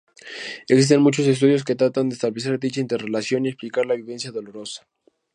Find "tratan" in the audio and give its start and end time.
1.75-2.09